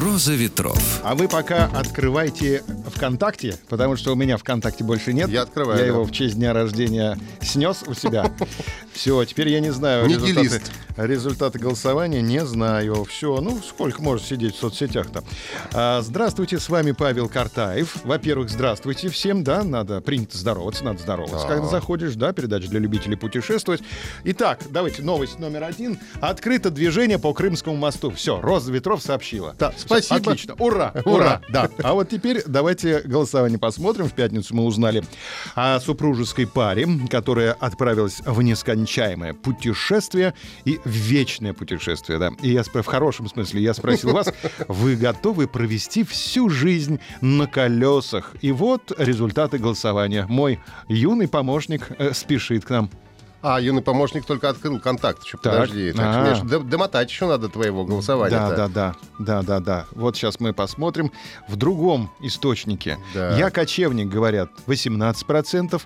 Роза 0.00 0.34
ветров. 0.34 1.00
А 1.02 1.14
вы 1.14 1.28
пока 1.28 1.64
открывайте 1.74 2.62
ВКонтакте, 2.94 3.56
потому 3.68 3.96
что 3.96 4.12
у 4.12 4.14
меня 4.16 4.36
ВКонтакте 4.36 4.84
больше 4.84 5.12
нет. 5.12 5.28
Я 5.28 5.42
открываю, 5.42 5.78
Я 5.78 5.84
да. 5.84 5.88
его 5.88 6.04
в 6.04 6.12
честь 6.12 6.36
дня 6.36 6.52
рождения 6.52 7.18
снес 7.40 7.82
у 7.86 7.94
себя. 7.94 8.30
Все, 8.92 9.24
теперь 9.24 9.48
я 9.48 9.60
не 9.60 9.70
знаю 9.70 10.06
результаты, 10.08 10.60
результаты 10.96 11.58
голосования, 11.58 12.20
не 12.20 12.44
знаю. 12.44 13.04
Все, 13.04 13.40
ну 13.40 13.60
сколько 13.66 14.02
можно 14.02 14.24
сидеть 14.26 14.56
в 14.56 14.58
соцсетях-то. 14.58 15.22
А, 15.72 16.00
здравствуйте, 16.02 16.58
с 16.58 16.68
вами 16.68 16.92
Павел 16.92 17.28
Картаев. 17.28 17.96
Во-первых, 18.04 18.50
здравствуйте 18.50 19.08
всем, 19.08 19.42
да, 19.44 19.62
надо 19.64 20.00
принято 20.00 20.36
здороваться, 20.36 20.84
надо 20.84 21.00
здороваться, 21.00 21.46
Да. 21.46 21.54
когда 21.54 21.68
заходишь, 21.68 22.14
да, 22.14 22.32
передача 22.32 22.68
для 22.68 22.80
любителей 22.80 23.16
путешествовать. 23.16 23.82
Итак, 24.24 24.60
давайте 24.70 25.02
новость 25.02 25.38
номер 25.38 25.64
один. 25.64 25.98
Открыто 26.20 26.70
движение 26.70 27.18
по 27.18 27.32
Крымскому 27.32 27.76
мосту. 27.76 28.10
Все, 28.10 28.40
Роза 28.40 28.72
Ветров 28.72 29.02
сообщила. 29.02 29.54
Да, 29.58 29.72
спасибо. 29.88 30.32
Отлично. 30.32 30.54
Ура! 30.58 30.92
Ура. 31.04 31.14
Ура! 31.14 31.42
Да. 31.48 31.70
А 31.82 31.94
вот 31.94 32.08
теперь 32.08 32.42
давайте 32.46 33.00
голосование 33.00 33.58
посмотрим. 33.58 34.08
В 34.08 34.12
пятницу 34.12 34.54
мы 34.54 34.64
узнали 34.64 35.02
о 35.54 35.80
супружеской 35.80 36.46
паре, 36.46 36.86
которая 37.10 37.52
отправилась 37.52 38.20
в 38.24 38.40
нескончаемое 38.42 39.34
путешествие 39.34 40.34
и 40.64 40.78
в 40.84 40.90
вечное 40.90 41.52
путешествие. 41.52 42.18
Да. 42.18 42.30
И 42.42 42.50
я 42.50 42.62
в 42.62 42.86
хорошем 42.86 43.28
смысле 43.28 43.62
я 43.62 43.74
спросил 43.74 44.12
вас, 44.12 44.32
вы 44.68 44.96
готовы 44.96 45.48
провести 45.48 46.04
всю 46.04 46.48
жизнь 46.48 47.00
на 47.20 47.46
колесах? 47.46 48.34
И 48.40 48.52
вот 48.52 48.92
результаты 48.98 49.58
голосования. 49.58 50.26
Мой 50.28 50.60
юный 50.88 51.28
помощник 51.28 51.88
э, 51.98 52.12
спешит 52.12 52.64
к 52.64 52.70
нам. 52.70 52.90
А, 53.40 53.60
юный 53.60 53.82
помощник 53.82 54.24
только 54.24 54.48
открыл 54.48 54.80
контакт. 54.80 55.24
Еще 55.24 55.38
Так. 55.38 55.52
подожди. 55.52 55.92
Так 55.92 56.42
А. 56.42 56.58
домотать 56.60 57.08
еще 57.08 57.26
надо 57.26 57.48
твоего 57.48 57.84
голосования. 57.84 58.36
Да, 58.36 58.50
да, 58.50 58.68
да, 58.68 58.96
да, 59.18 59.42
да, 59.42 59.60
да. 59.60 59.86
Вот 59.92 60.16
сейчас 60.16 60.40
мы 60.40 60.52
посмотрим 60.52 61.12
в 61.48 61.54
другом 61.54 62.10
источнике. 62.20 62.98
Да. 63.14 63.36
Я 63.36 63.50
кочевник, 63.50 64.08
говорят, 64.08 64.50
18%, 64.66 65.82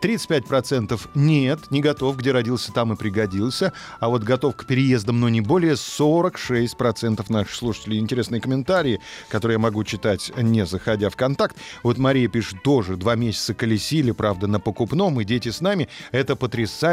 35% 0.00 1.08
нет, 1.14 1.70
не 1.70 1.80
готов, 1.82 2.16
где 2.16 2.32
родился, 2.32 2.72
там 2.72 2.92
и 2.94 2.96
пригодился, 2.96 3.72
а 4.00 4.08
вот 4.08 4.22
готов 4.22 4.56
к 4.56 4.64
переездам, 4.66 5.20
но 5.20 5.28
не 5.28 5.42
более 5.42 5.74
46% 5.74 7.24
наших 7.28 7.54
слушателей. 7.54 7.98
Интересные 7.98 8.40
комментарии, 8.40 9.00
которые 9.28 9.56
я 9.56 9.58
могу 9.58 9.84
читать, 9.84 10.32
не 10.36 10.64
заходя 10.64 11.10
в 11.10 11.16
контакт. 11.16 11.56
Вот 11.82 11.98
Мария 11.98 12.28
пишет, 12.28 12.62
тоже 12.62 12.96
два 12.96 13.14
месяца 13.14 13.52
колесили, 13.52 14.12
правда, 14.12 14.46
на 14.46 14.58
покупном, 14.58 15.20
и 15.20 15.24
дети 15.24 15.50
с 15.50 15.60
нами. 15.60 15.88
Это 16.12 16.34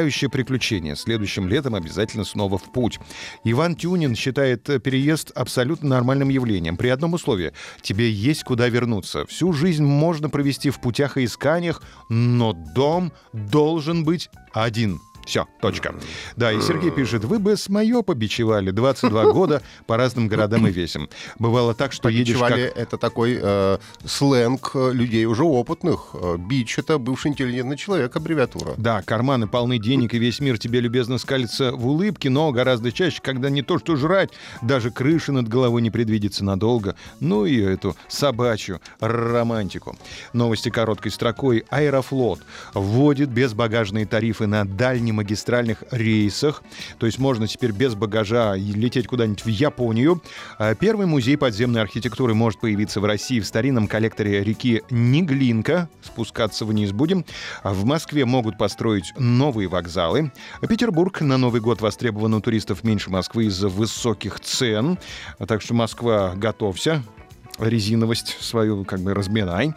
потрясающее 0.00 0.30
приключение. 0.30 0.96
Следующим 0.96 1.46
летом 1.46 1.74
обязательно 1.74 2.24
снова 2.24 2.56
в 2.56 2.72
путь. 2.72 2.98
Иван 3.44 3.76
Тюнин 3.76 4.16
считает 4.16 4.64
переезд 4.82 5.30
абсолютно 5.34 5.90
нормальным 5.90 6.30
явлением. 6.30 6.76
При 6.76 6.88
одном 6.88 7.12
условии. 7.14 7.52
Тебе 7.82 8.10
есть 8.10 8.44
куда 8.44 8.68
вернуться. 8.68 9.26
Всю 9.26 9.52
жизнь 9.52 9.84
можно 9.84 10.30
провести 10.30 10.70
в 10.70 10.80
путях 10.80 11.18
и 11.18 11.24
исканиях, 11.24 11.82
но 12.08 12.54
дом 12.54 13.12
должен 13.32 14.04
быть 14.04 14.30
один. 14.54 15.00
Все, 15.30 15.46
точка. 15.60 15.94
Да, 16.34 16.50
и 16.50 16.60
Сергей 16.60 16.90
пишет, 16.90 17.24
вы 17.24 17.38
бы 17.38 17.56
с 17.56 17.68
мое 17.68 18.02
побичевали 18.02 18.72
22 18.72 19.30
года 19.32 19.62
по 19.86 19.96
разным 19.96 20.26
городам 20.26 20.66
и 20.66 20.72
весям. 20.72 21.08
Бывало 21.38 21.72
так, 21.72 21.92
что 21.92 22.08
едешь 22.08 22.36
как... 22.36 22.58
это 22.58 22.98
такой 22.98 23.38
э, 23.40 23.78
сленг 24.04 24.72
э, 24.74 24.90
людей 24.92 25.26
уже 25.26 25.44
опытных. 25.44 26.08
Э, 26.14 26.36
Бич 26.36 26.80
это 26.80 26.98
бывший 26.98 27.28
интеллигентный 27.28 27.76
человек, 27.76 28.16
аббревиатура. 28.16 28.74
Да, 28.76 29.02
карманы 29.02 29.46
полны 29.46 29.78
денег, 29.78 30.14
и 30.14 30.18
весь 30.18 30.40
мир 30.40 30.58
тебе 30.58 30.80
любезно 30.80 31.16
скалится 31.18 31.70
в 31.70 31.86
улыбке, 31.86 32.28
но 32.28 32.50
гораздо 32.50 32.90
чаще, 32.90 33.20
когда 33.22 33.50
не 33.50 33.62
то 33.62 33.78
что 33.78 33.94
жрать, 33.94 34.30
даже 34.62 34.90
крыши 34.90 35.30
над 35.30 35.46
головой 35.46 35.80
не 35.80 35.92
предвидится 35.92 36.44
надолго. 36.44 36.96
Ну 37.20 37.46
и 37.46 37.56
эту 37.56 37.94
собачью 38.08 38.80
романтику. 38.98 39.96
Новости 40.32 40.70
короткой 40.70 41.12
строкой. 41.12 41.64
Аэрофлот 41.70 42.40
вводит 42.74 43.28
безбагажные 43.28 44.06
тарифы 44.06 44.48
на 44.48 44.64
дальнемагистральных 45.20 45.84
рейсах. 45.90 46.62
То 46.98 47.06
есть 47.06 47.18
можно 47.18 47.46
теперь 47.46 47.72
без 47.72 47.94
багажа 47.94 48.54
лететь 48.56 49.06
куда-нибудь 49.06 49.44
в 49.44 49.48
Японию. 49.48 50.22
А 50.58 50.74
Первый 50.74 51.06
музей 51.06 51.36
подземной 51.36 51.82
архитектуры 51.82 52.34
может 52.34 52.60
появиться 52.60 53.00
в 53.00 53.04
России 53.04 53.40
в 53.40 53.46
старинном 53.46 53.86
коллекторе 53.86 54.42
реки 54.42 54.82
Неглинка. 54.90 55.88
Спускаться 56.02 56.64
вниз 56.64 56.92
будем. 56.92 57.24
А 57.62 57.72
В 57.72 57.84
Москве 57.84 58.24
могут 58.24 58.58
построить 58.58 59.12
новые 59.18 59.68
вокзалы. 59.68 60.32
А 60.60 60.66
Петербург 60.66 61.20
на 61.20 61.36
Новый 61.36 61.60
год 61.60 61.80
востребован 61.80 62.34
у 62.34 62.40
туристов 62.40 62.84
меньше 62.84 63.10
Москвы 63.10 63.46
из-за 63.46 63.68
высоких 63.68 64.40
цен. 64.40 64.98
Так 65.46 65.62
что 65.62 65.74
Москва, 65.74 66.34
готовься 66.36 67.02
резиновость 67.60 68.36
свою 68.40 68.84
как 68.84 69.00
бы 69.00 69.14
разминай. 69.14 69.74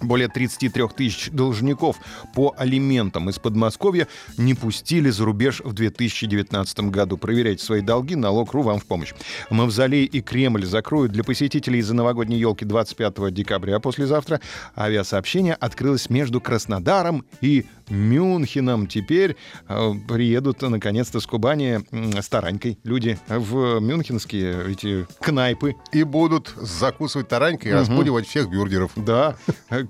Более 0.00 0.28
33 0.28 0.88
тысяч 0.96 1.30
должников 1.30 1.96
по 2.34 2.54
алиментам 2.56 3.30
из 3.30 3.38
Подмосковья 3.38 4.08
не 4.36 4.54
пустили 4.54 5.10
за 5.10 5.24
рубеж 5.24 5.60
в 5.64 5.72
2019 5.72 6.80
году. 6.90 7.16
Проверяйте 7.16 7.64
свои 7.64 7.80
долги, 7.80 8.14
налог.ру 8.14 8.62
вам 8.62 8.78
в 8.78 8.86
помощь. 8.86 9.14
Мавзолей 9.50 10.04
и 10.04 10.20
Кремль 10.20 10.64
закроют 10.64 11.12
для 11.12 11.24
посетителей 11.24 11.80
из-за 11.80 11.94
новогодней 11.94 12.38
елки 12.38 12.64
25 12.64 13.32
декабря 13.32 13.80
послезавтра. 13.80 14.40
Авиасообщение 14.76 15.54
открылось 15.54 16.10
между 16.10 16.40
Краснодаром 16.40 17.24
и 17.40 17.66
Мюнхеном. 17.88 18.86
Теперь 18.86 19.36
э, 19.68 19.92
приедут 20.06 20.62
наконец-то 20.62 21.20
с 21.20 21.26
Кубани 21.26 21.80
м, 21.90 22.12
с 22.22 22.28
таранькой 22.28 22.78
люди 22.84 23.18
в 23.28 23.80
мюнхенские 23.80 24.72
эти 24.72 25.06
кнайпы. 25.20 25.74
И 25.92 26.02
будут 26.02 26.54
закусывать 26.98 27.28
таранькой 27.28 27.70
и 27.70 27.74
распуливать 27.74 28.26
всех 28.26 28.50
бюргеров. 28.50 28.90
Да, 28.96 29.36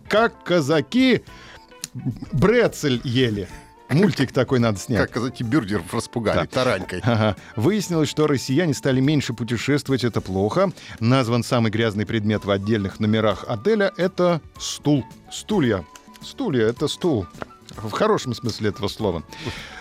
как 0.09 0.45
казаки 0.45 1.23
брецель 2.33 3.01
ели. 3.03 3.49
Мультик 3.89 4.33
такой 4.33 4.59
надо 4.59 4.79
снять. 4.79 5.01
Как 5.01 5.13
казаки 5.13 5.43
бюргеров 5.43 5.95
распугали 5.95 6.41
Да. 6.41 6.45
таранькой. 6.47 7.01
Ага. 7.03 7.37
Выяснилось, 7.57 8.11
что 8.11 8.27
россияне 8.27 8.75
стали 8.75 9.01
меньше 9.01 9.33
путешествовать, 9.33 10.05
это 10.05 10.21
плохо. 10.21 10.71
Назван 11.01 11.43
самый 11.43 11.71
грязный 11.71 12.05
предмет 12.05 12.45
в 12.45 12.51
отдельных 12.51 13.01
номерах 13.01 13.47
отеля— 13.49 13.91
это 13.97 14.43
стул. 14.59 15.07
Стулья. 15.33 15.87
Стулья— 16.21 16.67
это 16.69 16.87
стул. 16.87 17.27
В 17.83 17.91
хорошем 17.91 18.35
смысле 18.35 18.71
этого 18.71 18.89
слова. 18.89 19.23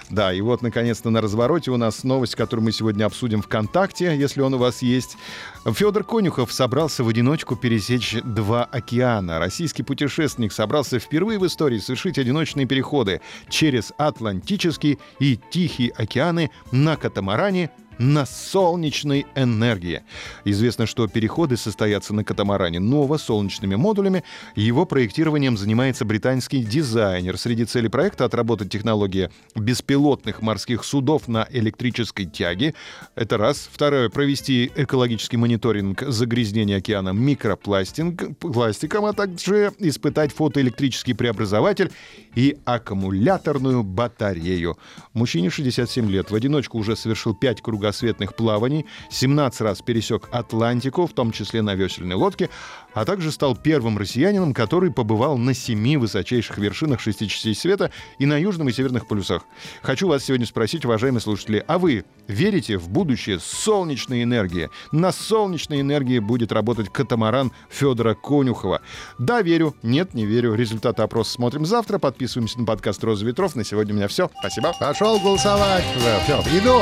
Да, 0.09 0.33
и 0.33 0.39
вот, 0.41 0.61
наконец-то, 0.61 1.09
на 1.09 1.21
развороте 1.21 1.71
у 1.71 1.77
нас 1.77 2.03
новость, 2.03 2.35
которую 2.35 2.63
мы 2.63 2.71
сегодня 2.71 3.05
обсудим 3.05 3.41
ВКонтакте, 3.41 4.15
если 4.17 4.41
он 4.41 4.53
у 4.53 4.57
вас 4.57 4.81
есть. 4.81 5.17
Федор 5.65 6.03
Конюхов 6.03 6.53
собрался 6.53 7.03
в 7.03 7.09
одиночку 7.09 7.55
пересечь 7.55 8.15
два 8.23 8.63
океана. 8.63 9.39
Российский 9.39 9.83
путешественник 9.83 10.53
собрался 10.53 10.99
впервые 10.99 11.39
в 11.39 11.45
истории 11.45 11.79
совершить 11.79 12.17
одиночные 12.17 12.65
переходы 12.65 13.21
через 13.49 13.91
Атлантический 13.97 14.99
и 15.19 15.37
Тихий 15.51 15.89
океаны 15.89 16.51
на 16.71 16.95
катамаране 16.95 17.71
на 17.99 18.25
солнечной 18.25 19.25
энергии. 19.35 20.03
Известно, 20.45 20.85
что 20.85 21.07
переходы 21.07 21.57
состоятся 21.57 22.13
на 22.13 22.23
катамаране 22.23 22.79
Нова 22.79 23.17
солнечными 23.17 23.75
модулями. 23.75 24.23
Его 24.55 24.85
проектированием 24.85 25.57
занимается 25.57 26.05
британский 26.05 26.63
дизайнер. 26.63 27.37
Среди 27.37 27.65
целей 27.65 27.89
проекта 27.89 28.25
отработать 28.25 28.69
технологии 28.69 29.29
беспилотных 29.55 30.41
морских 30.41 30.83
судов 30.83 31.27
на 31.27 31.47
электрической 31.51 32.25
тяге. 32.25 32.73
Это 33.15 33.37
раз. 33.37 33.69
Второе. 33.71 34.09
Провести 34.09 34.71
экологический 34.75 35.37
мониторинг 35.37 36.01
загрязнения 36.01 36.77
океана 36.77 37.09
микропластик, 37.09 38.37
пластиком, 38.39 39.05
а 39.05 39.13
также 39.13 39.71
испытать 39.79 40.33
фотоэлектрический 40.33 41.15
преобразователь 41.15 41.91
и 42.35 42.57
аккумуляторную 42.65 43.83
батарею. 43.83 44.77
Мужчине 45.13 45.49
67 45.49 46.09
лет. 46.09 46.31
В 46.31 46.35
одиночку 46.35 46.77
уже 46.77 46.95
совершил 46.95 47.33
5 47.33 47.61
кругосветных 47.87 48.35
плаваний, 48.35 48.85
17 49.09 49.61
раз 49.61 49.81
пересек 49.81 50.27
Атлантику, 50.31 51.07
в 51.07 51.13
том 51.13 51.31
числе 51.31 51.61
на 51.61 51.73
весельной 51.73 52.15
лодке, 52.15 52.49
а 52.93 53.05
также 53.05 53.31
стал 53.31 53.55
первым 53.55 53.97
россиянином, 53.97 54.53
который 54.53 54.91
побывал 54.91 55.37
на 55.37 55.53
семи 55.53 55.97
высочайших 55.97 56.57
вершинах 56.57 56.99
шести 56.99 57.27
частей 57.27 57.55
света 57.55 57.91
и 58.17 58.25
на 58.25 58.37
южном 58.37 58.69
и 58.69 58.71
северных 58.73 59.07
полюсах. 59.07 59.43
Хочу 59.81 60.07
вас 60.07 60.25
сегодня 60.25 60.45
спросить, 60.45 60.83
уважаемые 60.83 61.21
слушатели, 61.21 61.63
а 61.67 61.77
вы 61.77 62.05
верите 62.27 62.77
в 62.77 62.89
будущее 62.89 63.39
солнечной 63.39 64.23
энергии? 64.23 64.69
На 64.91 65.11
солнечной 65.11 65.81
энергии 65.81 66.19
будет 66.19 66.51
работать 66.51 66.91
катамаран 66.91 67.51
Федора 67.69 68.15
Конюхова. 68.15 68.81
Да, 69.17 69.41
верю, 69.41 69.75
нет, 69.83 70.13
не 70.13 70.25
верю. 70.25 70.55
Результаты 70.55 71.03
опроса 71.03 71.31
смотрим 71.31 71.65
завтра. 71.65 71.99
Подписываемся 71.99 72.59
на 72.59 72.65
подкаст 72.65 73.03
«Роза 73.03 73.25
ветров». 73.25 73.55
На 73.55 73.63
сегодня 73.63 73.93
у 73.93 73.97
меня 73.97 74.07
все. 74.07 74.29
Спасибо. 74.39 74.73
Пошел 74.79 75.19
голосовать. 75.19 75.85
Да, 76.03 76.41
все, 76.41 76.57
иду. 76.57 76.81